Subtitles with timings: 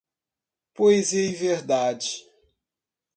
[0.73, 2.23] Poesia e verdade.